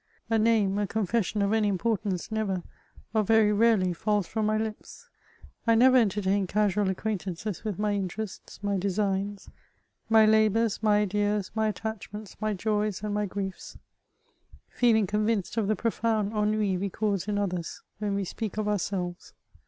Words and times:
A 0.31 0.39
name, 0.39 0.79
a 0.79 0.87
confession 0.87 1.43
of 1.43 1.53
any 1.53 1.67
importance 1.67 2.31
never, 2.31 2.63
or 3.13 3.21
very 3.21 3.53
rarely, 3.53 3.93
falls 3.93 4.25
from 4.25 4.47
my 4.47 4.57
lips. 4.57 5.07
I 5.67 5.75
never 5.75 5.95
entertain 5.95 6.47
casual 6.47 6.89
acquaintances 6.89 7.63
with 7.63 7.77
my 7.77 7.93
interests, 7.93 8.63
my 8.63 8.79
designs, 8.79 9.47
my 10.09 10.25
labours, 10.25 10.81
my 10.81 11.01
ideas, 11.01 11.51
my 11.53 11.67
attachments, 11.67 12.35
my 12.41 12.55
joys, 12.55 13.03
and 13.03 13.13
my 13.13 13.27
g^e&, 13.27 13.77
feeling 14.71 15.05
convinced 15.05 15.55
of 15.57 15.67
the 15.67 15.75
profound 15.75 16.33
ennui 16.33 16.77
we 16.79 16.89
cause 16.89 17.27
in 17.27 17.37
others 17.37 17.83
when 17.99 18.15
we 18.15 18.23
speak 18.25 18.57
of 18.57 18.67
ourselves. 18.67 19.33